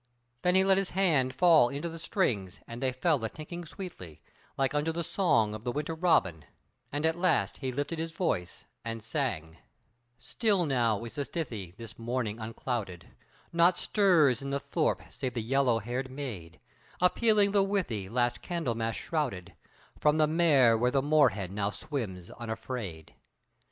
Then 0.41 0.55
he 0.55 0.63
let 0.63 0.79
his 0.79 0.89
hand 0.97 1.35
fall 1.35 1.69
into 1.69 1.87
the 1.87 1.99
strings 1.99 2.59
and 2.67 2.81
they 2.81 2.91
fell 2.91 3.23
a 3.23 3.29
tinkling 3.29 3.65
sweetly, 3.67 4.19
like 4.57 4.73
unto 4.73 4.91
the 4.91 5.03
song 5.03 5.53
of 5.53 5.63
the 5.63 5.71
winter 5.71 5.93
robin, 5.93 6.43
and 6.91 7.05
at 7.05 7.19
last 7.19 7.57
he 7.57 7.71
lifted 7.71 7.99
his 7.99 8.11
voice 8.11 8.65
and 8.83 9.03
sang: 9.03 9.59
Still 10.17 10.65
now 10.65 11.05
is 11.05 11.13
the 11.13 11.21
stithy 11.21 11.75
this 11.77 11.99
morning 11.99 12.39
unclouded, 12.39 13.09
Nought 13.53 13.77
stirs 13.77 14.41
in 14.41 14.49
the 14.49 14.59
thorp 14.59 15.03
save 15.11 15.35
the 15.35 15.43
yellow 15.43 15.77
haired 15.77 16.09
maid 16.09 16.59
A 16.99 17.07
peeling 17.07 17.51
the 17.51 17.61
withy 17.61 18.09
last 18.09 18.41
Candlemas 18.41 18.95
shrouded 18.95 19.53
From 19.99 20.17
the 20.17 20.25
mere 20.25 20.75
where 20.75 20.89
the 20.89 21.03
moorhen 21.03 21.53
now 21.53 21.69
swims 21.69 22.31
unafraid. 22.31 23.13